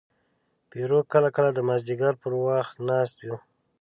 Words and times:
پیرو 0.69 0.99
کله 1.13 1.29
کله 1.35 1.49
د 1.53 1.59
مازدیګر 1.67 2.13
پر 2.21 2.31
وخت 2.45 2.75
ناست 2.89 3.17
و. 3.27 3.31